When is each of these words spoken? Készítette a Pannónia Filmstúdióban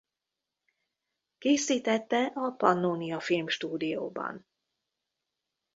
Készítette 1.37 2.25
a 2.35 2.49
Pannónia 2.49 3.19
Filmstúdióban 3.19 4.45